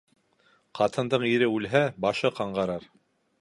[0.79, 2.89] Ҡатындың ире үлһә, башы ҡаңғырыр